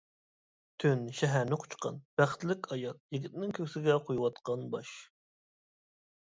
[0.83, 4.97] تۈن شەھەرنى قۇچقان، بەختلىك ئايال، يىگىتنىڭ كۆكسىگە قويۇۋاتقان باش.